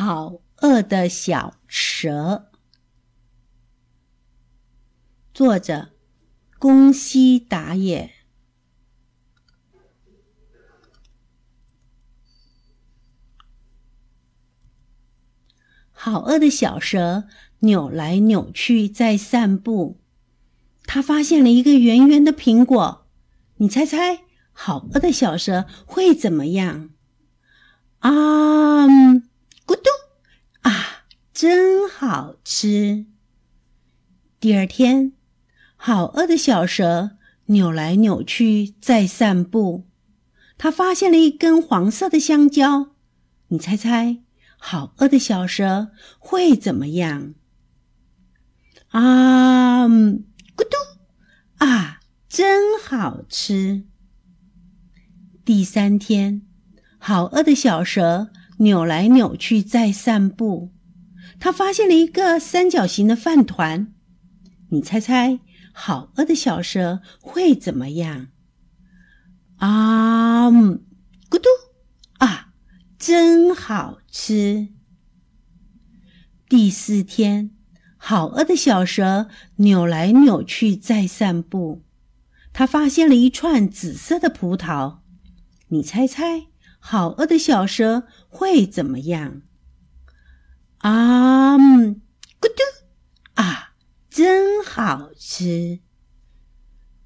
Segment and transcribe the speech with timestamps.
[0.00, 2.52] 好饿的小蛇，
[5.34, 5.88] 作者
[6.60, 8.12] 宫西达也。
[15.90, 17.24] 好饿的小蛇
[17.58, 19.98] 扭来扭去在散步，
[20.84, 23.08] 它发现了一个圆圆的苹果。
[23.56, 24.20] 你猜猜，
[24.52, 26.90] 好饿的小蛇会怎么样？
[27.98, 28.86] 啊！
[29.68, 29.90] 咕嘟
[30.62, 33.04] 啊，真好吃！
[34.40, 35.12] 第二天，
[35.76, 39.86] 好饿的小蛇扭来扭去在散步，
[40.56, 42.94] 它发现了一根黄色的香蕉。
[43.48, 44.22] 你猜猜，
[44.56, 47.34] 好饿的小蛇会怎么样？
[48.88, 49.86] 啊！
[49.86, 50.76] 咕嘟
[51.58, 53.84] 啊，真好吃！
[55.44, 56.40] 第三天。
[57.00, 60.72] 好饿的小蛇扭来扭去在散步，
[61.38, 63.92] 它发现了一个三角形的饭团。
[64.70, 65.40] 你猜猜，
[65.72, 68.28] 好饿的小蛇会怎么样？
[69.56, 71.48] 啊，咕嘟
[72.18, 72.52] 啊，
[72.98, 74.68] 真好吃！
[76.48, 77.50] 第四天，
[77.96, 81.82] 好饿的小蛇扭来扭去在散步，
[82.52, 84.98] 它发现了一串紫色的葡萄。
[85.68, 86.46] 你猜猜？
[86.78, 89.42] 好饿的小蛇会怎么样？
[90.78, 92.62] 啊，咕嘟
[93.34, 93.74] 啊，
[94.08, 95.80] 真好吃！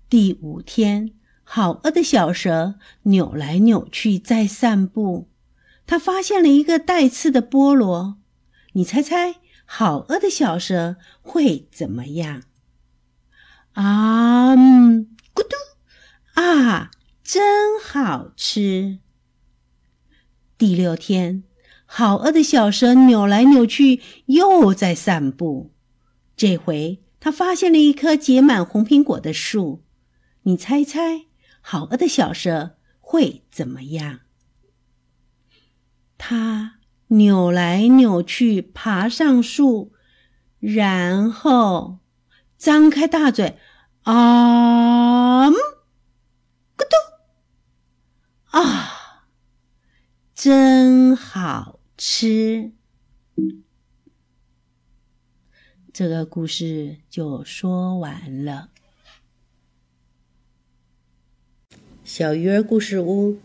[0.09, 5.31] 第五天，好饿的小蛇扭来扭去在散步，
[5.87, 8.19] 它发现了一个带刺的菠萝。
[8.75, 12.43] 你猜猜，好饿的小蛇会怎么样？
[13.73, 15.57] 啊，咕嘟
[16.35, 16.91] 啊，
[17.25, 18.99] 真好吃！
[20.63, 21.43] 第六天，
[21.87, 25.73] 好饿的小蛇扭来扭去，又在散步。
[26.37, 29.83] 这回，他发现了一棵结满红苹果的树。
[30.43, 31.25] 你猜猜，
[31.61, 34.21] 好饿的小蛇会怎么样？
[36.17, 36.75] 它
[37.09, 39.93] 扭来扭去，爬上树，
[40.61, 41.99] 然后
[42.57, 43.59] 张开大嘴，
[44.03, 45.57] 啊，咕
[46.77, 48.91] 嘟，啊！
[50.45, 52.73] 真好吃！
[55.93, 58.71] 这个故事就说完了。
[62.03, 63.39] 小鱼儿故事屋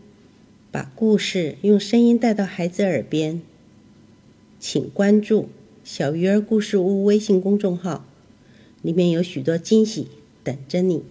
[0.72, 3.42] 把故事用声音带到孩子耳边，
[4.58, 5.50] 请关注
[5.84, 8.04] “小鱼儿故事屋”微信公众号，
[8.82, 10.08] 里面有许多惊喜
[10.42, 11.04] 等着你。